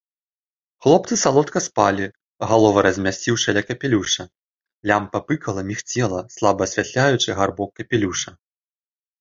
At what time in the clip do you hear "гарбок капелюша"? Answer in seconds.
7.43-8.29